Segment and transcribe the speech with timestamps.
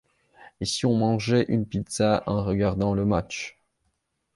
[0.61, 3.61] Et si on mangeait une pizza en regardant le match?